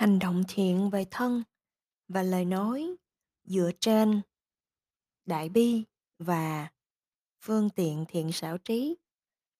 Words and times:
Hành 0.00 0.18
động 0.18 0.42
thiện 0.48 0.90
về 0.90 1.04
thân 1.10 1.42
và 2.08 2.22
lời 2.22 2.44
nói 2.44 2.96
dựa 3.44 3.70
trên 3.80 4.20
đại 5.26 5.48
bi 5.48 5.84
và 6.18 6.68
phương 7.40 7.70
tiện 7.70 8.04
thiện 8.08 8.32
xảo 8.32 8.58
trí 8.58 8.96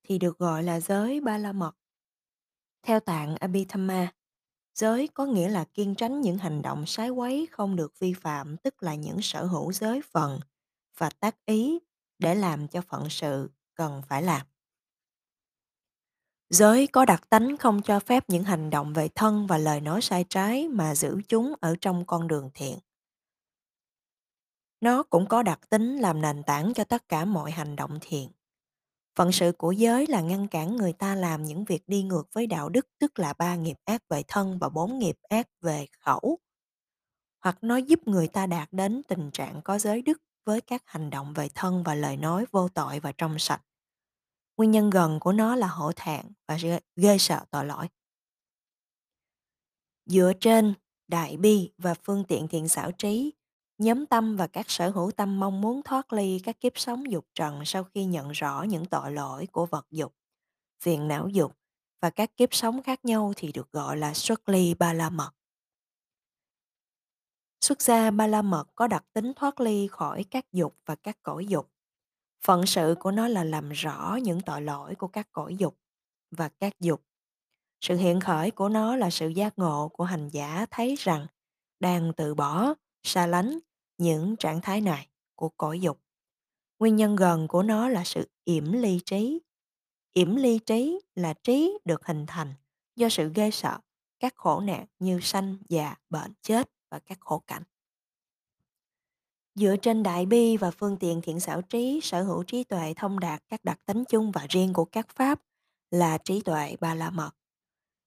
thì 0.03 0.19
được 0.19 0.39
gọi 0.39 0.63
là 0.63 0.81
giới 0.81 1.21
ba 1.21 1.39
la 1.39 1.53
mật. 1.53 1.77
Theo 2.83 3.01
tạng 3.01 3.37
Abhidhamma, 3.37 4.13
giới 4.75 5.09
có 5.09 5.27
nghĩa 5.27 5.49
là 5.49 5.65
kiêng 5.65 5.95
tránh 5.95 6.21
những 6.21 6.39
hành 6.39 6.63
động 6.63 6.87
sái 6.87 7.11
quấy 7.11 7.49
không 7.51 7.77
được 7.77 7.99
vi 7.99 8.13
phạm, 8.13 8.57
tức 8.57 8.83
là 8.83 8.95
những 8.95 9.19
sở 9.23 9.45
hữu 9.45 9.73
giới 9.73 10.01
phận 10.03 10.41
và 10.97 11.11
tác 11.11 11.47
ý 11.47 11.79
để 12.19 12.35
làm 12.35 12.69
cho 12.69 12.83
phận 12.83 13.11
sự 13.11 13.51
cần 13.75 14.03
phải 14.09 14.23
làm. 14.23 14.47
Giới 16.51 16.87
có 16.87 17.05
đặc 17.05 17.29
tánh 17.29 17.57
không 17.57 17.83
cho 17.83 18.01
phép 18.01 18.25
những 18.29 18.45
hành 18.45 18.71
động 18.71 18.93
về 18.93 19.09
thân 19.15 19.47
và 19.47 19.59
lời 19.59 19.81
nói 19.81 20.01
sai 20.01 20.25
trái 20.29 20.69
mà 20.69 20.95
giữ 20.95 21.21
chúng 21.29 21.55
ở 21.61 21.77
trong 21.81 22.05
con 22.07 22.29
đường 22.29 22.51
thiện. 22.55 22.79
Nó 24.81 25.03
cũng 25.03 25.27
có 25.27 25.43
đặc 25.43 25.61
tính 25.69 25.97
làm 25.97 26.21
nền 26.21 26.43
tảng 26.43 26.75
cho 26.75 26.85
tất 26.85 27.09
cả 27.09 27.25
mọi 27.25 27.51
hành 27.51 27.77
động 27.77 27.99
thiện. 28.01 28.31
Phận 29.15 29.33
sự 29.33 29.53
của 29.59 29.73
giới 29.73 30.07
là 30.07 30.21
ngăn 30.21 30.49
cản 30.49 30.77
người 30.77 30.93
ta 30.93 31.15
làm 31.15 31.45
những 31.45 31.65
việc 31.65 31.83
đi 31.87 32.03
ngược 32.03 32.29
với 32.33 32.47
đạo 32.47 32.69
đức, 32.69 32.87
tức 32.99 33.19
là 33.19 33.33
ba 33.33 33.57
nghiệp 33.57 33.77
ác 33.85 34.03
về 34.09 34.23
thân 34.29 34.59
và 34.59 34.69
bốn 34.69 34.99
nghiệp 34.99 35.17
ác 35.29 35.49
về 35.61 35.87
khẩu. 36.01 36.39
Hoặc 37.41 37.59
nó 37.63 37.77
giúp 37.77 38.09
người 38.09 38.29
ta 38.29 38.47
đạt 38.47 38.69
đến 38.73 39.03
tình 39.09 39.31
trạng 39.31 39.63
có 39.63 39.79
giới 39.79 40.03
đức 40.03 40.23
với 40.45 40.61
các 40.61 40.83
hành 40.87 41.11
động 41.11 41.33
về 41.35 41.49
thân 41.55 41.83
và 41.83 41.95
lời 41.95 42.17
nói 42.17 42.45
vô 42.53 42.69
tội 42.69 43.01
và 43.01 43.13
trong 43.13 43.39
sạch. 43.39 43.63
Nguyên 44.61 44.71
nhân 44.71 44.91
gần 44.91 45.21
của 45.21 45.33
nó 45.33 45.57
là 45.57 45.67
hổ 45.67 45.93
thẹn 45.97 46.27
và 46.49 46.59
ghê, 46.63 46.81
ghê 46.97 47.19
sợ 47.19 47.45
tội 47.51 47.65
lỗi. 47.65 47.89
Dựa 50.07 50.33
trên 50.41 50.75
đại 51.09 51.37
bi 51.37 51.73
và 51.79 51.95
phương 51.95 52.25
tiện 52.25 52.49
thiện 52.49 52.69
xảo 52.69 52.93
trí, 52.93 53.33
nhóm 53.79 54.07
tâm 54.07 54.37
và 54.37 54.47
các 54.47 54.71
sở 54.71 54.91
hữu 54.91 55.11
tâm 55.11 55.41
mong 55.41 55.61
muốn 55.61 55.83
thoát 55.83 56.13
ly 56.13 56.41
các 56.45 56.61
kiếp 56.61 56.79
sống 56.79 57.11
dục 57.11 57.27
trần 57.35 57.63
sau 57.65 57.85
khi 57.85 58.05
nhận 58.05 58.31
rõ 58.31 58.63
những 58.63 58.85
tội 58.85 59.13
lỗi 59.13 59.47
của 59.53 59.67
vật 59.67 59.87
dục, 59.91 60.15
phiền 60.81 61.09
não 61.09 61.29
dục 61.29 61.57
và 62.01 62.11
các 62.11 62.37
kiếp 62.37 62.55
sống 62.55 62.83
khác 62.83 63.05
nhau 63.05 63.33
thì 63.37 63.53
được 63.53 63.73
gọi 63.73 63.97
là 63.97 64.15
xuất 64.15 64.49
ly 64.49 64.75
ba 64.75 64.93
la 64.93 65.11
mật. 65.11 65.31
Xuất 67.61 67.83
gia 67.83 68.11
ba 68.11 68.27
la 68.27 68.43
mật 68.43 68.65
có 68.75 68.87
đặc 68.87 69.05
tính 69.13 69.33
thoát 69.37 69.61
ly 69.61 69.87
khỏi 69.87 70.25
các 70.25 70.53
dục 70.53 70.77
và 70.87 70.95
các 70.95 71.23
cõi 71.23 71.47
dục. 71.47 71.71
Phận 72.45 72.67
sự 72.67 72.95
của 73.01 73.11
nó 73.11 73.29
là 73.29 73.45
làm 73.45 73.69
rõ 73.69 74.19
những 74.23 74.41
tội 74.41 74.63
lỗi 74.63 74.95
của 74.95 75.09
các 75.09 75.29
cõi 75.33 75.57
dục 75.57 75.79
và 76.31 76.49
các 76.49 76.81
dục. 76.81 77.03
Sự 77.81 77.97
hiện 77.97 78.21
khởi 78.21 78.51
của 78.51 78.69
nó 78.69 78.97
là 78.97 79.11
sự 79.11 79.29
giác 79.29 79.59
ngộ 79.59 79.89
của 79.89 80.05
hành 80.05 80.29
giả 80.29 80.67
thấy 80.71 80.97
rằng 80.99 81.27
đang 81.81 82.13
từ 82.17 82.35
bỏ, 82.35 82.75
xa 83.03 83.27
lánh 83.27 83.59
những 83.99 84.37
trạng 84.37 84.61
thái 84.61 84.81
này 84.81 85.09
của 85.35 85.49
cõi 85.49 85.81
dục. 85.81 86.01
Nguyên 86.79 86.97
nhân 86.97 87.17
gần 87.17 87.49
của 87.49 87.63
nó 87.63 87.89
là 87.89 88.05
sự 88.05 88.29
yểm 88.45 88.73
ly 88.73 89.01
trí. 89.07 89.41
Yểm 90.13 90.37
ly 90.37 90.59
trí 90.59 91.01
là 91.15 91.35
trí 91.43 91.79
được 91.85 92.07
hình 92.07 92.27
thành 92.27 92.55
do 92.97 93.09
sự 93.09 93.33
ghê 93.35 93.51
sợ 93.51 93.79
các 94.21 94.35
khổ 94.37 94.61
nạn 94.61 94.87
như 94.99 95.21
sanh, 95.23 95.57
già, 95.69 95.95
bệnh, 96.11 96.33
chết 96.43 96.71
và 96.91 96.99
các 96.99 97.19
khổ 97.21 97.43
cảnh. 97.47 97.63
Dựa 99.55 99.77
trên 99.77 100.03
đại 100.03 100.27
bi 100.27 100.57
và 100.57 100.71
phương 100.71 100.97
tiện 100.97 101.21
thiện 101.23 101.41
xảo 101.41 101.63
trí, 101.63 102.01
sở 102.03 102.23
hữu 102.23 102.43
trí 102.43 102.65
tuệ 102.65 102.95
thông 102.97 103.21
đạt 103.21 103.43
các 103.49 103.65
đặc 103.65 103.79
tính 103.87 104.05
chung 104.09 104.31
và 104.33 104.47
riêng 104.49 104.73
của 104.73 104.85
các 104.85 105.07
pháp 105.15 105.41
là 105.91 106.19
trí 106.19 106.41
tuệ 106.41 106.77
ba 106.81 106.95
la 106.95 107.11
mật. 107.11 107.31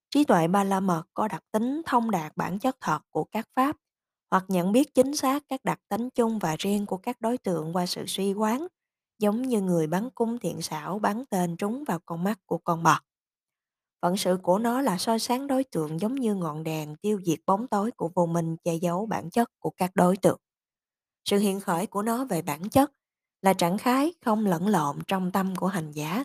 Trí 0.09 0.23
tuệ 0.23 0.47
ba 0.47 0.63
la 0.63 0.79
mật 0.79 1.03
có 1.13 1.27
đặc 1.27 1.43
tính 1.51 1.81
thông 1.85 2.11
đạt 2.11 2.37
bản 2.37 2.59
chất 2.59 2.77
thật 2.81 2.99
của 3.09 3.23
các 3.23 3.47
pháp 3.55 3.77
hoặc 4.31 4.45
nhận 4.47 4.71
biết 4.71 4.93
chính 4.93 5.15
xác 5.15 5.43
các 5.49 5.63
đặc 5.63 5.79
tính 5.89 6.09
chung 6.09 6.39
và 6.39 6.55
riêng 6.59 6.85
của 6.85 6.97
các 6.97 7.21
đối 7.21 7.37
tượng 7.37 7.73
qua 7.73 7.85
sự 7.85 8.05
suy 8.07 8.33
quán, 8.33 8.67
giống 9.19 9.41
như 9.41 9.61
người 9.61 9.87
bắn 9.87 10.09
cung 10.15 10.39
thiện 10.39 10.61
xảo 10.61 10.99
bắn 10.99 11.25
tên 11.29 11.57
trúng 11.57 11.83
vào 11.83 11.99
con 12.05 12.23
mắt 12.23 12.39
của 12.45 12.57
con 12.57 12.83
bò. 12.83 12.99
Phận 14.01 14.17
sự 14.17 14.37
của 14.43 14.59
nó 14.59 14.81
là 14.81 14.97
soi 14.97 15.19
sáng 15.19 15.47
đối 15.47 15.63
tượng 15.63 15.99
giống 15.99 16.15
như 16.15 16.35
ngọn 16.35 16.63
đèn 16.63 16.95
tiêu 16.95 17.21
diệt 17.25 17.39
bóng 17.45 17.67
tối 17.67 17.91
của 17.91 18.09
vô 18.15 18.25
minh 18.25 18.57
che 18.63 18.75
giấu 18.75 19.05
bản 19.05 19.29
chất 19.29 19.49
của 19.59 19.69
các 19.69 19.91
đối 19.95 20.17
tượng. 20.17 20.39
Sự 21.25 21.37
hiện 21.37 21.59
khởi 21.59 21.87
của 21.87 22.01
nó 22.01 22.25
về 22.25 22.41
bản 22.41 22.69
chất 22.69 22.91
là 23.41 23.53
trạng 23.53 23.77
khái 23.77 24.13
không 24.25 24.45
lẫn 24.45 24.67
lộn 24.67 24.99
trong 25.07 25.31
tâm 25.31 25.55
của 25.55 25.67
hành 25.67 25.91
giả, 25.91 26.23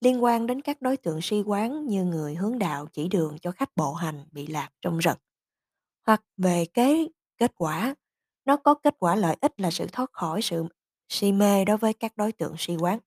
liên 0.00 0.24
quan 0.24 0.46
đến 0.46 0.60
các 0.60 0.82
đối 0.82 0.96
tượng 0.96 1.20
si 1.22 1.42
quán 1.42 1.86
như 1.86 2.04
người 2.04 2.34
hướng 2.34 2.58
đạo 2.58 2.86
chỉ 2.92 3.08
đường 3.08 3.38
cho 3.42 3.50
khách 3.52 3.76
bộ 3.76 3.94
hành 3.94 4.24
bị 4.32 4.46
lạc 4.46 4.70
trong 4.82 4.98
rừng. 4.98 5.18
Hoặc 6.06 6.22
về 6.36 6.66
kế 6.74 7.08
kết 7.38 7.52
quả, 7.56 7.94
nó 8.44 8.56
có 8.56 8.74
kết 8.74 8.94
quả 8.98 9.16
lợi 9.16 9.36
ích 9.40 9.60
là 9.60 9.70
sự 9.70 9.86
thoát 9.92 10.10
khỏi 10.12 10.42
sự 10.42 10.64
si 11.08 11.32
mê 11.32 11.64
đối 11.64 11.76
với 11.76 11.92
các 11.92 12.16
đối 12.16 12.32
tượng 12.32 12.54
si 12.58 12.76
quán. 12.76 12.98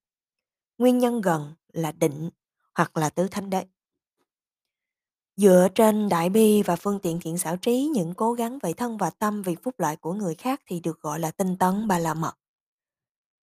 Nguyên 0.78 0.98
nhân 0.98 1.22
gần 1.22 1.54
là 1.74 1.92
định 1.92 2.30
hoặc 2.76 2.98
là 2.98 3.10
tứ 3.10 3.28
thánh 3.28 3.50
đế. 3.50 3.66
Dựa 5.38 5.68
trên 5.76 6.10
đại 6.10 6.30
bi 6.30 6.64
và 6.64 6.76
phương 6.76 7.00
tiện 7.00 7.20
thiện 7.20 7.38
xảo 7.38 7.58
trí, 7.58 7.90
những 7.94 8.14
cố 8.14 8.34
gắng 8.34 8.60
về 8.64 8.74
thân 8.74 8.98
và 8.98 9.10
tâm, 9.10 9.42
vì 9.42 9.56
phúc 9.64 9.76
lợi 9.78 9.96
của 9.96 10.14
người 10.14 10.36
khác 10.36 10.62
thì 10.68 10.80
được 10.80 11.02
gọi 11.02 11.20
là 11.20 11.32
tinh 11.32 11.58
tấn 11.58 11.88
ba 11.88 12.00
la 12.00 12.14
mật. 12.14 12.34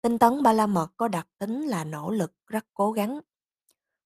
Tinh 0.02 0.18
tấn 0.18 0.44
ba 0.44 0.54
la 0.54 0.68
mật 0.68 0.88
có 0.98 1.08
đặc 1.08 1.28
tính 1.40 1.62
là 1.62 1.84
nỗ 1.84 2.12
lực 2.12 2.34
rất 2.48 2.66
cố 2.74 2.92
gắng. 2.92 3.20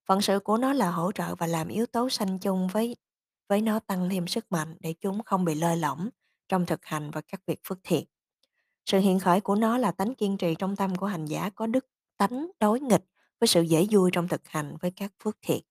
Phận 0.06 0.22
sự 0.22 0.40
của 0.40 0.58
nó 0.58 0.74
là 0.74 0.92
hỗ 0.92 1.12
trợ 1.12 1.36
và 1.36 1.48
làm 1.48 1.68
yếu 1.68 1.86
tố 1.86 2.10
sanh 2.10 2.40
chung 2.40 2.68
với 2.68 2.96
với 3.50 3.62
nó 3.62 3.80
tăng 3.80 4.10
thêm 4.10 4.28
sức 4.28 4.52
mạnh 4.52 4.78
để 4.80 4.94
chúng 5.02 5.24
không 5.24 5.46
bị 5.46 5.56
lơi 5.56 5.78
lỏng 5.78 6.10
trong 6.50 6.66
thực 6.66 6.86
hành 6.86 7.12
và 7.12 7.22
các 7.22 7.42
việc 7.48 7.60
phước 7.68 7.80
thiện. 7.84 8.06
Sự 8.86 9.00
hiện 9.00 9.20
khởi 9.20 9.42
của 9.42 9.56
nó 9.56 9.78
là 9.78 9.92
tánh 9.92 10.16
kiên 10.16 10.38
trì 10.38 10.56
trong 10.56 10.76
tâm 10.76 10.96
của 10.96 11.06
hành 11.06 11.26
giả 11.26 11.50
có 11.50 11.68
đức 11.68 11.86
tánh 12.18 12.52
đối 12.60 12.80
nghịch 12.80 13.06
với 13.40 13.48
sự 13.48 13.62
dễ 13.62 13.88
vui 13.92 14.12
trong 14.14 14.28
thực 14.28 14.48
hành 14.48 14.78
với 14.82 14.92
các 14.92 15.12
phước 15.24 15.38
thiện. 15.42 15.64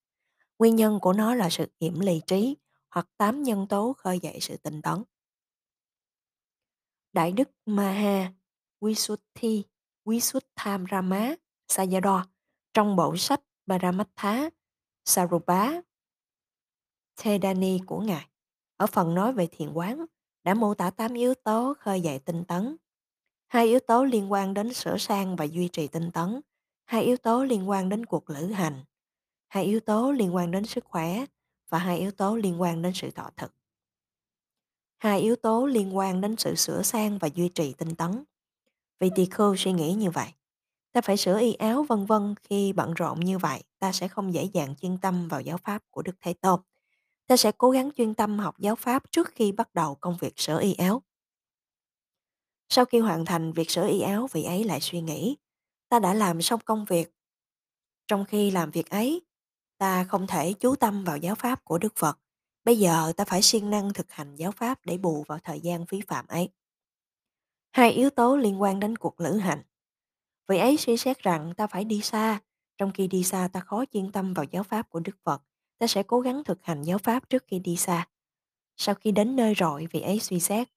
Nguyên 0.62 0.77
nhân 0.77 0.99
của 1.00 1.12
nó 1.12 1.34
là 1.34 1.50
sự 1.50 1.67
kiểm 1.81 2.00
lì 2.00 2.21
trí 2.27 2.56
hoặc 2.91 3.09
tám 3.17 3.43
nhân 3.43 3.67
tố 3.69 3.93
khơi 3.93 4.19
dậy 4.23 4.39
sự 4.41 4.56
tinh 4.56 4.83
tấn. 4.83 5.03
Đại 7.12 7.33
đức 7.33 7.49
Maha 7.67 8.33
Visuddhi 8.81 9.65
Rama 10.91 11.34
Sayadaw 11.69 12.23
trong 12.75 12.97
bộ 12.97 13.17
sách 13.17 13.41
Paramattha 13.67 14.50
Sarupa 15.05 15.81
Thedani 17.17 17.79
của 17.87 18.00
Ngài 18.00 18.29
ở 18.77 18.87
phần 18.87 19.15
nói 19.15 19.33
về 19.33 19.49
thiền 19.53 19.73
quán 19.73 20.06
đã 20.44 20.55
mô 20.55 20.75
tả 20.75 20.91
tám 20.91 21.15
yếu 21.15 21.34
tố 21.34 21.75
khơi 21.79 22.00
dậy 22.00 22.19
tinh 22.19 22.44
tấn. 22.44 22.77
Hai 23.49 23.67
yếu 23.67 23.81
tố 23.81 24.05
liên 24.05 24.33
quan 24.33 24.55
đến 24.55 24.73
sửa 24.73 24.99
sang 24.99 25.37
và 25.37 25.44
duy 25.44 25.69
trì 25.69 25.89
tinh 25.89 26.11
tấn, 26.11 26.41
hai 26.84 27.03
yếu 27.03 27.17
tố 27.17 27.44
liên 27.44 27.69
quan 27.69 27.89
đến 27.89 28.06
cuộc 28.06 28.31
lữ 28.31 28.47
hành, 28.47 28.84
hai 29.52 29.64
yếu 29.64 29.80
tố 29.80 30.12
liên 30.12 30.34
quan 30.34 30.50
đến 30.50 30.64
sức 30.64 30.84
khỏe 30.84 31.24
và 31.68 31.78
hai 31.78 31.98
yếu 31.98 32.10
tố 32.10 32.36
liên 32.36 32.60
quan 32.60 32.82
đến 32.82 32.92
sự 32.94 33.10
thọ 33.10 33.30
thực. 33.36 33.54
Hai 34.98 35.20
yếu 35.20 35.36
tố 35.36 35.66
liên 35.66 35.96
quan 35.96 36.20
đến 36.20 36.36
sự 36.36 36.54
sửa 36.54 36.82
sang 36.82 37.18
và 37.18 37.28
duy 37.34 37.48
trì 37.48 37.72
tinh 37.72 37.94
tấn. 37.94 38.24
Vị 39.00 39.10
tỳ 39.14 39.26
khưu 39.26 39.56
suy 39.56 39.72
nghĩ 39.72 39.94
như 39.94 40.10
vậy. 40.10 40.28
Ta 40.92 41.00
phải 41.00 41.16
sửa 41.16 41.38
y 41.40 41.52
áo 41.52 41.82
vân 41.82 42.06
vân 42.06 42.34
khi 42.42 42.72
bận 42.72 42.94
rộn 42.94 43.20
như 43.20 43.38
vậy, 43.38 43.62
ta 43.78 43.92
sẽ 43.92 44.08
không 44.08 44.34
dễ 44.34 44.48
dàng 44.52 44.74
chuyên 44.76 44.98
tâm 44.98 45.28
vào 45.28 45.40
giáo 45.40 45.56
pháp 45.56 45.82
của 45.90 46.02
Đức 46.02 46.16
Thế 46.20 46.34
Tôn. 46.34 46.60
Ta 47.26 47.36
sẽ 47.36 47.52
cố 47.52 47.70
gắng 47.70 47.90
chuyên 47.96 48.14
tâm 48.14 48.38
học 48.38 48.58
giáo 48.58 48.76
pháp 48.76 49.12
trước 49.12 49.28
khi 49.28 49.52
bắt 49.52 49.74
đầu 49.74 49.94
công 49.94 50.16
việc 50.20 50.32
sửa 50.36 50.60
y 50.60 50.74
áo. 50.74 51.02
Sau 52.69 52.84
khi 52.84 52.98
hoàn 52.98 53.24
thành 53.24 53.52
việc 53.52 53.70
sửa 53.70 53.88
y 53.88 54.00
áo, 54.00 54.28
vị 54.32 54.44
ấy 54.44 54.64
lại 54.64 54.80
suy 54.80 55.00
nghĩ, 55.00 55.36
ta 55.88 55.98
đã 55.98 56.14
làm 56.14 56.42
xong 56.42 56.60
công 56.64 56.84
việc. 56.84 57.14
Trong 58.06 58.24
khi 58.24 58.50
làm 58.50 58.70
việc 58.70 58.90
ấy, 58.90 59.22
ta 59.82 60.04
không 60.04 60.26
thể 60.26 60.52
chú 60.52 60.76
tâm 60.76 61.05
vào 61.05 61.17
giáo 61.17 61.34
pháp 61.34 61.64
của 61.64 61.79
Đức 61.79 61.96
Phật. 61.96 62.19
Bây 62.64 62.79
giờ 62.79 63.12
ta 63.17 63.25
phải 63.25 63.43
siêng 63.43 63.70
năng 63.70 63.93
thực 63.93 64.12
hành 64.12 64.37
giáo 64.37 64.52
pháp 64.52 64.79
để 64.84 64.99
bù 64.99 65.25
vào 65.29 65.38
thời 65.44 65.61
gian 65.61 65.87
phí 65.87 66.00
phạm 66.00 66.26
ấy. 66.26 66.49
Hai 67.73 67.90
yếu 67.90 68.11
tố 68.11 68.37
liên 68.37 68.62
quan 68.62 68.81
đến 68.81 68.96
cuộc 68.96 69.20
lữ 69.20 69.37
hành. 69.37 69.62
Vị 70.49 70.58
ấy 70.58 70.76
suy 70.76 70.96
xét 70.96 71.19
rằng 71.19 71.55
ta 71.56 71.67
phải 71.67 71.84
đi 71.84 72.00
xa, 72.00 72.40
trong 72.79 72.93
khi 72.93 73.06
đi 73.06 73.25
xa 73.25 73.49
ta 73.52 73.61
khó 73.61 73.84
chuyên 73.93 74.12
tâm 74.12 74.34
vào 74.34 74.44
giáo 74.50 74.62
pháp 74.62 74.90
của 74.90 75.00
Đức 75.00 75.17
Phật, 75.25 75.43
ta 75.79 75.87
sẽ 75.87 76.02
cố 76.02 76.20
gắng 76.20 76.44
thực 76.44 76.64
hành 76.64 76.82
giáo 76.82 76.99
pháp 76.99 77.31
trước 77.31 77.44
khi 77.46 77.58
đi 77.58 77.76
xa. 77.76 78.08
Sau 78.76 78.94
khi 78.94 79.12
đến 79.12 79.37
nơi 79.37 79.55
rồi, 79.55 79.87
vị 79.90 80.00
ấy 80.00 80.20
suy 80.20 80.40
xét, 80.40 80.69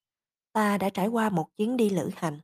ta 0.54 0.78
đã 0.78 0.90
trải 0.90 1.08
qua 1.08 1.30
một 1.30 1.58
chuyến 1.58 1.78
đi 1.78 1.90
lữ 1.90 2.10
hành. 2.16 2.40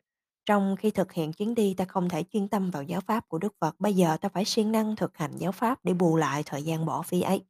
Trong 0.46 0.76
khi 0.80 0.92
thực 0.92 1.14
hiện 1.14 1.34
chuyến 1.34 1.56
đi 1.56 1.74
ta 1.74 1.86
không 1.86 2.10
thể 2.10 2.24
chuyên 2.24 2.48
tâm 2.48 2.72
vào 2.72 2.84
giáo 2.84 3.02
pháp 3.02 3.30
của 3.30 3.38
Đức 3.38 3.56
Phật, 3.60 3.76
bây 3.80 3.94
giờ 3.94 4.18
ta 4.18 4.30
phải 4.30 4.46
siêng 4.46 4.72
năng 4.72 4.96
thực 4.96 5.18
hành 5.18 5.38
giáo 5.38 5.52
pháp 5.52 5.80
để 5.86 5.94
bù 5.94 6.18
lại 6.18 6.44
thời 6.46 6.64
gian 6.64 6.86
bỏ 6.86 7.02
phí 7.02 7.22
ấy. 7.22 7.46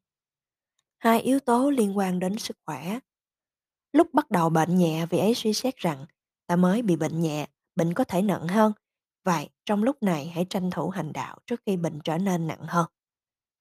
Hai 0.97 1.21
yếu 1.21 1.39
tố 1.39 1.69
liên 1.69 1.97
quan 1.97 2.19
đến 2.19 2.37
sức 2.37 2.57
khỏe. 2.65 2.99
Lúc 3.91 4.13
bắt 4.13 4.31
đầu 4.31 4.49
bệnh 4.49 4.77
nhẹ, 4.77 5.05
vị 5.05 5.17
ấy 5.17 5.33
suy 5.35 5.53
xét 5.53 5.77
rằng 5.77 6.05
ta 6.47 6.55
mới 6.55 6.81
bị 6.81 6.95
bệnh 6.95 7.21
nhẹ, 7.21 7.47
bệnh 7.75 7.93
có 7.93 8.03
thể 8.03 8.21
nặng 8.21 8.47
hơn. 8.47 8.73
Vậy, 9.23 9.49
trong 9.65 9.83
lúc 9.83 10.03
này 10.03 10.27
hãy 10.27 10.45
tranh 10.49 10.71
thủ 10.71 10.89
hành 10.89 11.13
đạo 11.13 11.37
trước 11.45 11.61
khi 11.65 11.77
bệnh 11.77 11.99
trở 12.03 12.17
nên 12.17 12.47
nặng 12.47 12.63
hơn. 12.67 12.85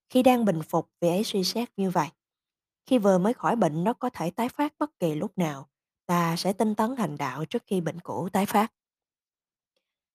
Khi 0.09 0.23
đang 0.23 0.45
bình 0.45 0.63
phục, 0.63 0.91
vị 1.01 1.09
ấy 1.09 1.25
suy 1.25 1.45
xét 1.45 1.69
như 1.77 1.91
vậy. 1.91 2.09
Khi 2.87 2.99
vừa 2.99 3.19
mới 3.19 3.35
khỏi 3.35 3.57
bệnh 3.57 3.85
nó 3.85 3.93
có 3.93 4.11
thể 4.11 4.31
tái 4.31 4.49
phát 4.49 4.75
bất 4.79 4.99
kỳ 4.99 5.15
lúc 5.15 5.39
nào. 5.39 5.69
Ta 6.07 6.37
sẽ 6.37 6.53
tinh 6.53 6.75
tấn 6.75 6.97
hành 6.97 7.17
đạo 7.17 7.45
trước 7.45 7.63
khi 7.67 7.81
bệnh 7.81 8.01
cũ 8.01 8.29
tái 8.33 8.47
phát. 8.47 8.73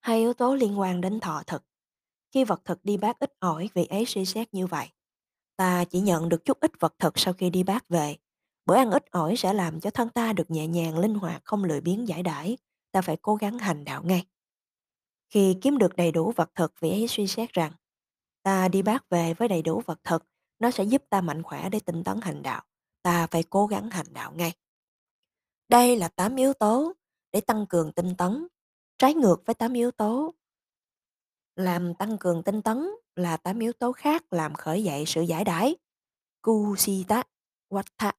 Hai 0.06 0.19
yếu 0.19 0.34
tố 0.34 0.56
liên 0.56 0.80
quan 0.80 1.02
đến 1.02 1.19
thọ 1.19 1.44
thực. 1.48 1.63
Khi 2.31 2.44
vật 2.44 2.62
thực 2.66 2.86
đi 2.86 2.98
bác 2.98 3.19
ít 3.19 3.34
ỏi 3.40 3.69
vì 3.74 3.86
ấy 3.86 4.06
suy 4.06 4.25
xét 4.25 4.54
như 4.54 4.68
vậy. 4.68 4.88
Ta 5.56 5.86
chỉ 5.86 6.00
nhận 6.00 6.30
được 6.30 6.46
chút 6.46 6.60
ít 6.60 6.72
vật 6.80 6.96
thực 7.00 7.19
sau 7.19 7.34
khi 7.34 7.50
đi 7.50 7.63
bác 7.63 7.90
về. 7.90 8.16
Bữa 8.66 8.75
ăn 8.75 8.92
ít 8.92 9.12
ỏi 9.12 9.36
sẽ 9.38 9.54
làm 9.54 9.80
cho 9.80 9.90
thân 9.90 10.10
ta 10.10 10.34
được 10.34 10.52
nhẹ 10.52 10.68
nhàng, 10.68 10.98
linh 10.98 11.16
hoạt, 11.16 11.42
không 11.46 11.63
lười 11.63 11.81
biếng 11.81 12.07
giải 12.07 12.24
đãi. 12.24 12.57
Ta 12.92 13.02
phải 13.02 13.18
cố 13.22 13.36
gắng 13.36 13.60
hành 13.60 13.84
đạo 13.84 14.04
ngay. 14.04 14.25
Khi 15.30 15.56
kiếm 15.62 15.78
được 15.78 15.96
đầy 15.96 16.12
đủ 16.12 16.31
vật 16.36 16.51
thực, 16.56 16.74
vì 16.80 16.90
ấy 16.90 17.08
suy 17.08 17.28
xét 17.28 17.54
rằng 17.54 17.72
ta 18.44 18.68
đi 18.68 18.81
bác 18.81 19.10
về 19.10 19.34
với 19.34 19.48
đầy 19.48 19.62
đủ 19.62 19.81
vật 19.86 20.00
thực, 20.04 20.24
nó 20.60 20.72
sẽ 20.72 20.84
giúp 20.84 21.04
ta 21.10 21.22
mạnh 21.22 21.44
khỏe 21.44 21.69
để 21.69 21.80
tinh 21.80 22.04
tấn 22.04 22.19
hành 22.22 22.44
đạo. 22.44 22.63
Ta 23.01 23.28
phải 23.28 23.44
cố 23.44 23.68
gắng 23.68 23.90
hành 23.90 24.13
đạo 24.13 24.31
ngay. 24.36 24.54
Đây 25.69 25.96
là 25.96 26.08
8 26.08 26.36
yếu 26.36 26.54
tố 26.54 26.94
để 27.31 27.42
tăng 27.42 27.66
cường 27.69 27.92
tinh 27.92 28.16
tấn. 28.18 28.48
Trái 28.98 29.14
ngược 29.14 29.46
với 29.46 29.54
8 29.54 29.74
yếu 29.74 29.92
tố 29.92 30.34
làm 31.56 31.94
tăng 31.94 32.18
cường 32.18 32.44
tinh 32.44 32.62
tấn 32.62 32.90
là 33.16 33.38
8 33.38 33.60
yếu 33.60 33.74
tố 33.74 33.92
khác 33.92 34.34
làm 34.34 34.54
khởi 34.54 34.84
dậy 34.84 35.04
sự 35.08 35.22
giải 35.22 35.44
đãi. 35.44 35.76
Kusita 36.42 37.24
Watta. 37.70 38.12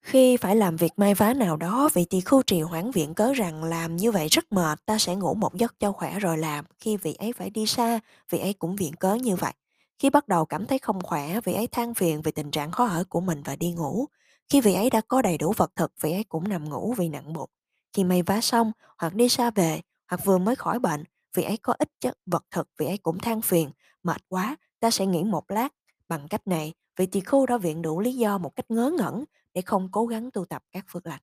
Khi 0.00 0.36
phải 0.36 0.56
làm 0.56 0.76
việc 0.76 0.92
may 0.96 1.14
vá 1.14 1.34
nào 1.34 1.56
đó, 1.56 1.88
vị 1.94 2.04
tỳ 2.10 2.20
khu 2.20 2.42
trì 2.42 2.60
hoãn 2.60 2.90
viện 2.90 3.14
cớ 3.14 3.32
rằng 3.32 3.64
làm 3.64 3.96
như 3.96 4.12
vậy 4.12 4.28
rất 4.28 4.52
mệt, 4.52 4.86
ta 4.86 4.98
sẽ 4.98 5.16
ngủ 5.16 5.34
một 5.34 5.54
giấc 5.54 5.80
cho 5.80 5.92
khỏe 5.92 6.18
rồi 6.18 6.38
làm. 6.38 6.64
Khi 6.78 6.96
vị 6.96 7.14
ấy 7.14 7.32
phải 7.32 7.50
đi 7.50 7.66
xa, 7.66 8.00
vị 8.30 8.38
ấy 8.38 8.52
cũng 8.52 8.76
viện 8.76 8.92
cớ 8.96 9.14
như 9.14 9.36
vậy. 9.36 9.52
Khi 9.98 10.10
bắt 10.10 10.28
đầu 10.28 10.44
cảm 10.46 10.66
thấy 10.66 10.78
không 10.78 11.00
khỏe, 11.02 11.40
vị 11.44 11.54
ấy 11.54 11.66
than 11.66 11.94
phiền 11.94 12.22
về 12.22 12.32
tình 12.32 12.50
trạng 12.50 12.70
khó 12.72 12.86
ở 12.86 13.04
của 13.08 13.20
mình 13.20 13.42
và 13.44 13.56
đi 13.56 13.72
ngủ. 13.72 14.06
Khi 14.48 14.60
vị 14.60 14.74
ấy 14.74 14.90
đã 14.90 15.00
có 15.08 15.22
đầy 15.22 15.38
đủ 15.38 15.52
vật 15.56 15.72
thực, 15.76 15.92
vị 16.00 16.12
ấy 16.12 16.24
cũng 16.24 16.48
nằm 16.48 16.68
ngủ 16.70 16.94
vì 16.98 17.08
nặng 17.08 17.32
bụng. 17.32 17.50
Khi 17.92 18.04
may 18.04 18.22
vá 18.22 18.40
xong, 18.40 18.72
hoặc 18.98 19.14
đi 19.14 19.28
xa 19.28 19.50
về, 19.50 19.80
hoặc 20.08 20.20
vừa 20.24 20.38
mới 20.38 20.56
khỏi 20.56 20.78
bệnh, 20.78 21.04
vì 21.34 21.42
ấy 21.42 21.56
có 21.56 21.74
ít 21.78 21.88
chất 22.00 22.18
vật 22.26 22.44
thực, 22.50 22.68
vì 22.78 22.86
ấy 22.86 22.98
cũng 22.98 23.18
than 23.18 23.42
phiền, 23.42 23.70
mệt 24.02 24.28
quá, 24.28 24.56
ta 24.80 24.90
sẽ 24.90 25.06
nghỉ 25.06 25.24
một 25.24 25.50
lát. 25.50 25.68
Bằng 26.08 26.28
cách 26.30 26.46
này, 26.46 26.72
vị 26.96 27.06
tỳ 27.06 27.20
khu 27.20 27.46
đã 27.46 27.58
viện 27.58 27.82
đủ 27.82 28.00
lý 28.00 28.14
do 28.14 28.38
một 28.38 28.56
cách 28.56 28.70
ngớ 28.70 28.92
ngẩn 28.98 29.24
để 29.54 29.62
không 29.62 29.88
cố 29.92 30.06
gắng 30.06 30.30
tu 30.30 30.44
tập 30.44 30.62
các 30.70 30.84
phước 30.88 31.06
lành. 31.06 31.20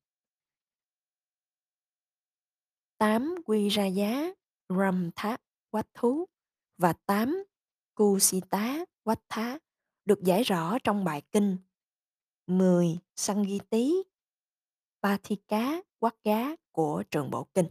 8 2.98 3.36
quy 3.46 3.70
ra 3.70 3.86
giá 3.86 4.32
Ram 4.70 5.10
Thá 5.16 5.38
Quách 5.72 5.88
Thú 5.94 6.26
và 6.78 6.94
8 7.06 7.44
tá 8.50 8.86
Quách 9.04 9.22
Thá 9.30 9.60
được 10.06 10.24
giải 10.24 10.44
rõ 10.44 10.78
trong 10.84 11.04
bài 11.04 11.22
kinh 11.32 11.58
10 12.48 13.00
thi 15.24 15.36
cá 15.48 15.82
Quát 16.00 16.16
Gá 16.24 16.46
của 16.72 17.04
trường 17.12 17.32
Bộ 17.32 17.48
Kinh. 17.54 17.66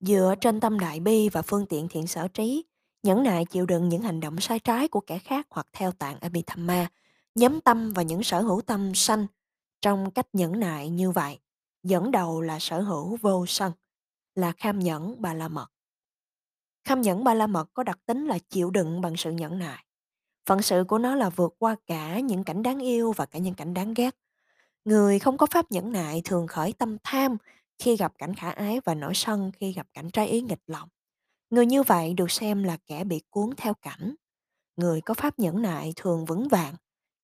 Dựa 0.00 0.34
trên 0.40 0.60
tâm 0.60 0.78
đại 0.78 1.00
bi 1.00 1.28
và 1.28 1.42
phương 1.42 1.66
tiện 1.66 1.88
thiện 1.88 2.06
sở 2.06 2.28
trí, 2.28 2.64
nhẫn 3.02 3.22
nại 3.22 3.44
chịu 3.44 3.66
đựng 3.66 3.88
những 3.88 4.02
hành 4.02 4.20
động 4.20 4.40
sai 4.40 4.58
trái 4.58 4.88
của 4.88 5.00
kẻ 5.00 5.18
khác 5.18 5.46
hoặc 5.50 5.66
theo 5.72 5.92
tạng 5.92 6.18
Abhidhamma, 6.20 6.90
nhóm 7.34 7.60
tâm 7.60 7.92
và 7.92 8.02
những 8.02 8.22
sở 8.22 8.40
hữu 8.40 8.60
tâm 8.60 8.94
sanh 8.94 9.26
trong 9.80 10.10
cách 10.10 10.26
nhẫn 10.32 10.60
nại 10.60 10.88
như 10.88 11.10
vậy. 11.10 11.38
Dẫn 11.82 12.10
đầu 12.10 12.40
là 12.40 12.58
sở 12.58 12.80
hữu 12.80 13.16
vô 13.16 13.46
sân, 13.46 13.72
là 14.34 14.52
kham 14.52 14.78
nhẫn 14.78 15.22
ba 15.22 15.34
la 15.34 15.48
mật. 15.48 15.66
Kham 16.84 17.00
nhẫn 17.00 17.24
ba 17.24 17.34
la 17.34 17.46
mật 17.46 17.68
có 17.74 17.82
đặc 17.82 17.98
tính 18.06 18.26
là 18.26 18.38
chịu 18.38 18.70
đựng 18.70 19.00
bằng 19.00 19.16
sự 19.16 19.30
nhẫn 19.30 19.58
nại. 19.58 19.84
Phận 20.46 20.62
sự 20.62 20.84
của 20.88 20.98
nó 20.98 21.14
là 21.14 21.30
vượt 21.30 21.54
qua 21.58 21.76
cả 21.86 22.20
những 22.20 22.44
cảnh 22.44 22.62
đáng 22.62 22.78
yêu 22.78 23.12
và 23.12 23.26
cả 23.26 23.38
những 23.38 23.54
cảnh 23.54 23.74
đáng 23.74 23.94
ghét. 23.94 24.16
Người 24.84 25.18
không 25.18 25.36
có 25.36 25.46
pháp 25.46 25.70
nhẫn 25.70 25.92
nại 25.92 26.22
thường 26.24 26.46
khởi 26.46 26.72
tâm 26.72 26.96
tham 27.04 27.36
khi 27.78 27.96
gặp 27.96 28.12
cảnh 28.18 28.34
khả 28.34 28.50
ái 28.50 28.80
và 28.84 28.94
nổi 28.94 29.14
sân 29.14 29.50
khi 29.60 29.72
gặp 29.72 29.86
cảnh 29.94 30.10
trái 30.10 30.28
ý 30.28 30.40
nghịch 30.40 30.62
lòng. 30.66 30.88
Người 31.50 31.66
như 31.66 31.82
vậy 31.82 32.14
được 32.14 32.30
xem 32.30 32.62
là 32.62 32.76
kẻ 32.86 33.04
bị 33.04 33.22
cuốn 33.30 33.50
theo 33.56 33.74
cảnh. 33.74 34.14
Người 34.76 35.00
có 35.00 35.14
pháp 35.14 35.38
nhẫn 35.38 35.62
nại 35.62 35.92
thường 35.96 36.24
vững 36.24 36.48
vàng, 36.48 36.74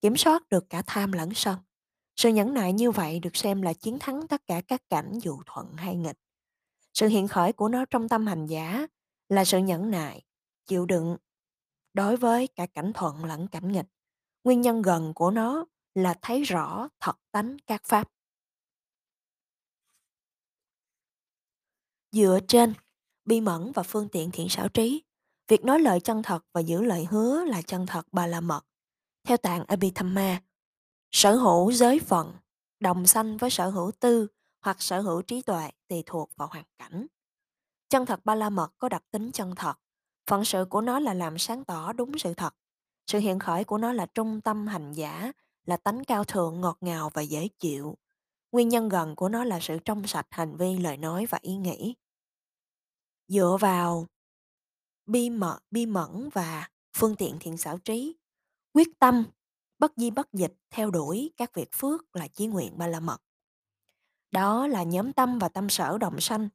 kiểm 0.00 0.17
soát 0.17 0.49
được 0.49 0.70
cả 0.70 0.82
tham 0.87 1.12
lẫn 1.12 1.35
sân. 1.35 1.58
Sự 2.17 2.29
nhẫn 2.29 2.55
nại 2.55 2.73
như 2.73 2.91
vậy 2.91 3.20
được 3.20 3.37
xem 3.37 3.62
là 3.62 3.73
chiến 3.73 3.99
thắng 4.00 4.26
tất 4.26 4.47
cả 4.47 4.61
các 4.69 4.82
cảnh 4.88 5.19
dù 5.23 5.38
thuận 5.47 5.76
hay 5.76 5.97
nghịch. 5.97 6.17
Sự 6.94 7.06
hiện 7.06 7.29
khởi 7.29 7.52
của 7.52 7.69
nó 7.69 7.85
trong 7.85 8.09
tâm 8.09 8.26
hành 8.26 8.47
giả 8.47 8.87
là 9.29 9.44
sự 9.44 9.59
nhẫn 9.59 9.91
nại, 9.91 10.23
chịu 10.67 10.87
đựng 10.87 11.17
đối 11.94 12.17
với 12.17 12.47
cả 12.47 12.67
cảnh 12.67 12.93
thuận 12.94 13.25
lẫn 13.25 13.49
cảnh 13.49 13.73
nghịch. 13.73 13.87
Nguyên 14.44 14.61
nhân 14.61 14.82
gần 14.82 15.14
của 15.14 15.31
nó 15.31 15.64
là 15.97 16.15
thấy 16.23 16.43
rõ 16.43 16.89
thật 17.01 17.17
tánh 17.33 17.57
các 17.67 17.85
pháp. 17.85 18.13
Dựa 22.13 22.39
trên 22.49 22.75
bi 23.25 23.41
mẫn 23.41 23.73
và 23.75 23.83
phương 23.83 24.09
tiện 24.09 24.31
thiện 24.31 24.49
xảo 24.49 24.69
trí, 24.69 25.03
việc 25.49 25.65
nói 25.65 25.81
lời 25.81 26.01
chân 26.01 26.23
thật 26.23 26.45
và 26.53 26.61
giữ 26.61 26.83
lời 26.83 27.07
hứa 27.11 27.45
là 27.45 27.63
chân 27.63 27.87
thật 27.87 28.07
bà 28.13 28.27
la 28.27 28.41
mật. 28.41 28.61
Theo 29.25 29.37
tạng 29.37 29.65
Abhidhamma, 29.65 30.43
sở 31.13 31.35
hữu 31.35 31.73
giới 31.73 32.01
phận, 32.01 32.35
đồng 32.81 33.07
sanh 33.07 33.37
với 33.37 33.51
sở 33.51 33.69
hữu 33.69 33.93
tư 34.01 34.27
hoặc 34.61 34.83
sở 34.83 35.01
hữu 35.01 35.23
trí 35.23 35.43
tuệ 35.43 35.71
tùy 35.89 36.03
thuộc 36.07 36.31
vào 36.37 36.49
hoàn 36.49 36.65
cảnh. 36.79 37.07
Chân 37.89 38.07
thật 38.07 38.25
ba 38.25 38.35
la 38.35 38.51
mật 38.51 38.73
có 38.79 38.89
đặc 38.89 39.03
tính 39.11 39.33
chân 39.33 39.55
thật. 39.55 39.75
Phận 40.27 40.45
sự 40.45 40.67
của 40.71 40.81
nó 40.81 40.99
là 40.99 41.15
làm 41.15 41.39
sáng 41.39 41.65
tỏ 41.65 41.93
đúng 41.93 42.19
sự 42.19 42.35
thật. 42.35 42.55
Sự 43.07 43.19
hiện 43.19 43.39
khởi 43.39 43.65
của 43.65 43.79
nó 43.79 43.93
là 43.93 44.07
trung 44.07 44.41
tâm 44.41 44.67
hành 44.67 44.93
giả, 44.93 45.33
là 45.67 45.77
tánh 45.77 46.05
cao 46.05 46.25
thượng 46.25 46.61
ngọt 46.61 46.79
ngào 46.81 47.11
và 47.15 47.23
dễ 47.23 47.49
chịu. 47.59 47.99
Nguyên 48.53 48.69
nhân 48.69 48.89
gần 48.89 49.17
của 49.17 49.29
nó 49.29 49.45
là 49.45 49.59
sự 49.61 49.79
trong 49.85 50.07
sạch 50.07 50.27
hành 50.31 50.57
vi, 50.57 50.79
lời 50.79 50.97
nói 50.97 51.27
và 51.27 51.39
ý 51.43 51.57
nghĩ. 51.57 51.95
Dựa 53.29 53.57
vào 53.61 54.07
bi 55.07 55.31
mật, 55.31 55.59
bi 55.71 55.87
mẫn 55.87 56.29
và 56.33 56.69
phương 56.97 57.17
tiện 57.17 57.37
thiện 57.41 57.57
xảo 57.57 57.79
trí, 57.79 58.17
quyết 58.73 58.89
tâm, 58.99 59.25
bất 59.79 59.93
di 59.97 60.11
bất 60.11 60.33
dịch 60.33 60.55
theo 60.71 60.91
đuổi 60.91 61.31
các 61.37 61.55
việc 61.55 61.69
phước 61.73 62.17
là 62.17 62.29
chí 62.29 62.47
nguyện 62.47 62.79
ba 62.79 62.87
la 62.87 63.01
mật. 63.01 63.19
Đó 64.31 64.67
là 64.67 64.83
nhóm 64.83 65.12
tâm 65.12 65.39
và 65.39 65.49
tâm 65.49 65.69
sở 65.69 65.99
đồng 65.99 66.21
sanh 66.21 66.49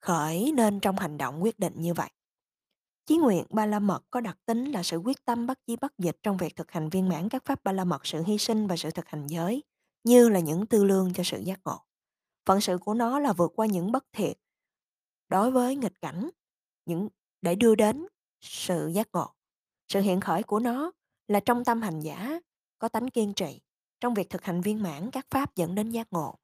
khởi 0.00 0.52
nên 0.52 0.80
trong 0.80 0.96
hành 0.96 1.18
động 1.18 1.42
quyết 1.42 1.58
định 1.58 1.74
như 1.76 1.94
vậy. 1.94 2.10
Chí 3.08 3.16
nguyện 3.16 3.44
ba 3.50 3.66
la 3.66 3.78
mật 3.78 4.04
có 4.10 4.20
đặc 4.20 4.38
tính 4.46 4.64
là 4.64 4.82
sự 4.82 4.96
quyết 4.96 5.24
tâm 5.24 5.46
bất 5.46 5.58
di 5.66 5.76
bất 5.76 5.98
dịch 5.98 6.16
trong 6.22 6.36
việc 6.36 6.56
thực 6.56 6.70
hành 6.70 6.88
viên 6.88 7.08
mãn 7.08 7.28
các 7.28 7.44
pháp 7.44 7.64
ba 7.64 7.72
la 7.72 7.84
mật, 7.84 8.06
sự 8.06 8.22
hy 8.22 8.38
sinh 8.38 8.66
và 8.66 8.76
sự 8.76 8.90
thực 8.90 9.08
hành 9.08 9.26
giới, 9.26 9.62
như 10.04 10.28
là 10.28 10.40
những 10.40 10.66
tư 10.66 10.84
lương 10.84 11.12
cho 11.14 11.22
sự 11.22 11.38
giác 11.38 11.60
ngộ. 11.64 11.80
Phận 12.46 12.60
sự 12.60 12.78
của 12.78 12.94
nó 12.94 13.18
là 13.18 13.32
vượt 13.32 13.52
qua 13.56 13.66
những 13.66 13.92
bất 13.92 14.04
thiệt 14.12 14.38
đối 15.28 15.50
với 15.50 15.76
nghịch 15.76 16.00
cảnh 16.00 16.30
những 16.86 17.08
để 17.42 17.54
đưa 17.54 17.74
đến 17.74 18.06
sự 18.40 18.86
giác 18.86 19.08
ngộ. 19.12 19.34
Sự 19.88 20.00
hiện 20.00 20.20
khởi 20.20 20.42
của 20.42 20.58
nó 20.58 20.92
là 21.28 21.40
trong 21.40 21.64
tâm 21.64 21.82
hành 21.82 22.00
giả 22.00 22.40
có 22.78 22.88
tánh 22.88 23.10
kiên 23.10 23.34
trì 23.34 23.60
trong 24.00 24.14
việc 24.14 24.30
thực 24.30 24.44
hành 24.44 24.60
viên 24.60 24.82
mãn 24.82 25.10
các 25.10 25.26
pháp 25.30 25.54
dẫn 25.54 25.74
đến 25.74 25.90
giác 25.90 26.12
ngộ. 26.12 26.38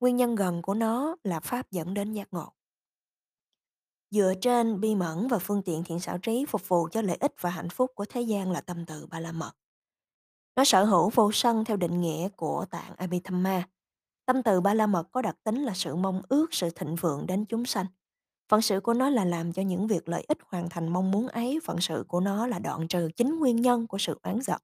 Nguyên 0.00 0.16
nhân 0.16 0.34
gần 0.34 0.62
của 0.62 0.74
nó 0.74 1.16
là 1.24 1.40
pháp 1.40 1.70
dẫn 1.70 1.94
đến 1.94 2.12
giác 2.12 2.28
ngộ. 2.32 2.52
Dựa 4.10 4.34
trên 4.40 4.80
bi 4.80 4.94
mẫn 4.94 5.28
và 5.28 5.38
phương 5.38 5.62
tiện 5.62 5.84
thiện 5.84 6.00
xảo 6.00 6.18
trí 6.18 6.44
phục 6.48 6.68
vụ 6.68 6.88
cho 6.92 7.02
lợi 7.02 7.16
ích 7.20 7.34
và 7.40 7.50
hạnh 7.50 7.68
phúc 7.68 7.90
của 7.94 8.04
thế 8.04 8.20
gian 8.20 8.50
là 8.50 8.60
tâm 8.60 8.86
từ 8.86 9.06
ba 9.06 9.20
la 9.20 9.32
mật. 9.32 9.52
Nó 10.56 10.64
sở 10.64 10.84
hữu 10.84 11.10
vô 11.14 11.32
sân 11.32 11.64
theo 11.64 11.76
định 11.76 12.00
nghĩa 12.00 12.28
của 12.28 12.64
tạng 12.70 12.96
Abhidhamma. 12.96 13.68
Tâm 14.26 14.42
từ 14.42 14.60
ba 14.60 14.74
la 14.74 14.86
mật 14.86 15.08
có 15.12 15.22
đặc 15.22 15.36
tính 15.44 15.62
là 15.62 15.74
sự 15.74 15.96
mong 15.96 16.22
ước 16.28 16.46
sự 16.50 16.70
thịnh 16.70 16.94
vượng 16.94 17.26
đến 17.26 17.44
chúng 17.44 17.64
sanh. 17.64 17.86
Phận 18.48 18.62
sự 18.62 18.80
của 18.80 18.94
nó 18.94 19.10
là 19.10 19.24
làm 19.24 19.52
cho 19.52 19.62
những 19.62 19.86
việc 19.86 20.08
lợi 20.08 20.24
ích 20.28 20.38
hoàn 20.46 20.68
thành 20.68 20.88
mong 20.88 21.10
muốn 21.10 21.28
ấy, 21.28 21.58
phận 21.64 21.80
sự 21.80 22.04
của 22.08 22.20
nó 22.20 22.46
là 22.46 22.58
đoạn 22.58 22.88
trừ 22.88 23.10
chính 23.16 23.38
nguyên 23.38 23.56
nhân 23.56 23.86
của 23.86 23.98
sự 23.98 24.20
oán 24.22 24.40
giận. 24.40 24.60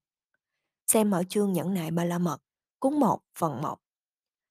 Xem 0.86 1.10
ở 1.10 1.22
chương 1.28 1.52
nhẫn 1.52 1.74
nại 1.74 1.90
ba 1.90 2.04
la 2.04 2.18
mật, 2.18 2.38
cuốn 2.78 3.00
1, 3.00 3.20
phần 3.38 3.62
1. 3.62 3.78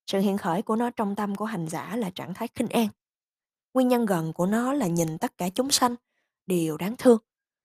Sự 0.08 0.20
hiện 0.20 0.38
khởi 0.38 0.62
của 0.62 0.76
nó 0.76 0.90
trong 0.90 1.16
tâm 1.16 1.36
của 1.36 1.46
hành 1.46 1.68
giả 1.68 1.96
là 1.96 2.10
trạng 2.10 2.34
thái 2.34 2.48
khinh 2.56 2.70
an. 2.70 2.88
Nguyên 3.74 3.88
nhân 3.88 4.06
gần 4.06 4.34
của 4.34 4.46
nó 4.46 4.74
là 4.74 4.88
nhìn 4.88 5.18
tất 5.18 5.38
cả 5.38 5.50
chúng 5.50 5.72
sanh, 5.72 5.96
điều 6.46 6.78
đáng 6.78 6.96
thương. 6.98 7.20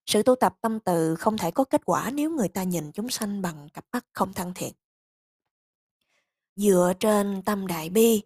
Sự 0.07 0.23
tu 0.23 0.35
tập 0.35 0.55
tâm 0.61 0.81
từ 0.81 1.15
không 1.15 1.39
thể 1.39 1.51
có 1.51 1.65
kết 1.65 1.85
quả 1.85 2.11
nếu 2.11 2.31
người 2.31 2.49
ta 2.49 2.63
nhìn 2.63 2.93
chúng 2.93 3.09
sanh 3.09 3.43
bằng 3.43 3.69
cặp 3.75 3.85
mắt 3.93 4.07
không 4.13 4.33
thân 4.33 4.53
thiện. 4.55 4.73
Dựa 6.57 6.93
trên 7.01 7.43
tâm 7.43 7.67
đại 7.67 7.91
bi 7.91 8.23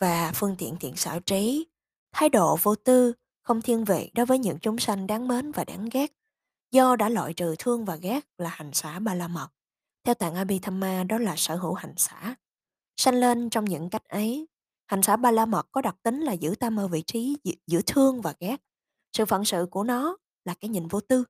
và 0.00 0.32
phương 0.34 0.56
tiện 0.58 0.76
thiện 0.76 0.96
xảo 0.96 1.20
trí, 1.20 1.66
thái 2.12 2.28
độ 2.28 2.56
vô 2.62 2.74
tư, 2.74 3.12
không 3.42 3.62
thiên 3.62 3.84
vị 3.84 4.10
đối 4.14 4.26
với 4.26 4.38
những 4.38 4.58
chúng 4.58 4.78
sanh 4.78 5.06
đáng 5.06 5.28
mến 5.28 5.52
và 5.52 5.64
đáng 5.64 5.88
ghét, 5.92 6.12
do 6.70 6.96
đã 6.96 7.08
loại 7.08 7.34
trừ 7.34 7.54
thương 7.58 7.84
và 7.84 7.96
ghét 7.96 8.20
là 8.38 8.50
hành 8.50 8.72
xả 8.72 8.98
ba 8.98 9.14
la 9.14 9.28
mật. 9.28 9.48
Theo 10.04 10.14
tạng 10.14 10.34
Abhidhamma 10.34 11.04
đó 11.04 11.18
là 11.18 11.34
sở 11.36 11.56
hữu 11.56 11.74
hành 11.74 11.94
xả. 11.96 12.34
Sanh 12.96 13.14
lên 13.14 13.50
trong 13.50 13.64
những 13.64 13.90
cách 13.90 14.04
ấy, 14.04 14.46
hành 14.88 15.02
xã 15.02 15.16
ba 15.16 15.30
la 15.30 15.46
mật 15.46 15.68
có 15.72 15.80
đặc 15.80 15.96
tính 16.02 16.20
là 16.20 16.32
giữ 16.32 16.54
tâm 16.60 16.76
ở 16.76 16.88
vị 16.88 17.02
trí 17.02 17.36
giữa 17.66 17.80
thương 17.86 18.20
và 18.20 18.34
ghét. 18.40 18.56
Sự 19.12 19.24
phận 19.24 19.44
sự 19.44 19.66
của 19.70 19.84
nó 19.84 20.16
là 20.44 20.54
cái 20.60 20.68
nhìn 20.68 20.88
vô 20.88 21.00
tư. 21.00 21.24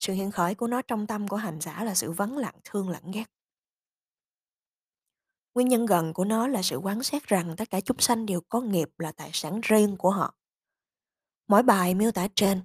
Sự 0.00 0.12
hiện 0.12 0.30
khởi 0.30 0.54
của 0.54 0.66
nó 0.66 0.82
trong 0.82 1.06
tâm 1.06 1.28
của 1.28 1.36
hành 1.36 1.60
giả 1.60 1.84
là 1.84 1.94
sự 1.94 2.12
vắng 2.12 2.36
lặng, 2.36 2.54
thương 2.64 2.88
lẫn 2.88 3.10
ghét. 3.10 3.24
Nguyên 5.54 5.68
nhân 5.68 5.86
gần 5.86 6.12
của 6.14 6.24
nó 6.24 6.46
là 6.46 6.62
sự 6.62 6.76
quán 6.76 7.02
xét 7.02 7.26
rằng 7.26 7.54
tất 7.56 7.70
cả 7.70 7.80
chúng 7.80 7.98
sanh 7.98 8.26
đều 8.26 8.40
có 8.48 8.60
nghiệp 8.60 8.90
là 8.98 9.12
tài 9.12 9.30
sản 9.32 9.60
riêng 9.62 9.96
của 9.96 10.10
họ. 10.10 10.34
Mỗi 11.48 11.62
bài 11.62 11.94
miêu 11.94 12.10
tả 12.10 12.28
trên 12.34 12.62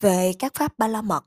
về 0.00 0.32
các 0.38 0.54
pháp 0.54 0.78
ba 0.78 0.88
la 0.88 1.02
mật 1.02 1.26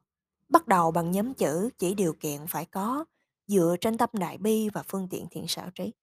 bắt 0.50 0.68
đầu 0.68 0.92
bằng 0.92 1.12
nhóm 1.12 1.34
chữ 1.34 1.70
chỉ 1.78 1.94
điều 1.94 2.14
kiện 2.20 2.48
phải 2.48 2.66
có 2.66 3.06
dựa 3.48 3.76
trên 3.82 3.98
tâm 3.98 4.10
đại 4.14 4.38
bi 4.38 4.70
và 4.74 4.84
phương 4.88 5.08
tiện 5.10 5.28
thiện 5.32 5.48
xảo 5.48 5.70
trí. 5.70 5.94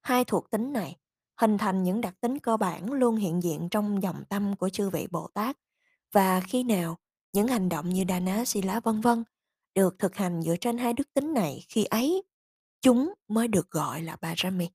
Hai 0.00 0.24
thuộc 0.24 0.50
tính 0.50 0.72
này 0.72 0.96
hình 1.38 1.58
thành 1.58 1.82
những 1.82 2.00
đặc 2.00 2.14
tính 2.20 2.38
cơ 2.38 2.56
bản 2.56 2.92
luôn 2.92 3.16
hiện 3.16 3.42
diện 3.42 3.68
trong 3.70 4.02
dòng 4.02 4.24
tâm 4.28 4.56
của 4.56 4.68
chư 4.68 4.90
vị 4.90 5.06
Bồ 5.10 5.28
Tát 5.34 5.56
và 6.12 6.40
khi 6.40 6.62
nào 6.62 6.96
những 7.32 7.48
hành 7.48 7.68
động 7.68 7.88
như 7.88 8.04
đa 8.04 8.44
Sila 8.44 8.74
si 8.74 8.80
vân 8.84 9.00
vân 9.00 9.24
được 9.74 9.98
thực 9.98 10.16
hành 10.16 10.42
dựa 10.42 10.56
trên 10.56 10.78
hai 10.78 10.92
đức 10.92 11.14
tính 11.14 11.34
này, 11.34 11.64
khi 11.68 11.84
ấy 11.84 12.22
chúng 12.80 13.14
mới 13.28 13.48
được 13.48 13.70
gọi 13.70 14.02
là 14.02 14.16
Parami. 14.16 14.68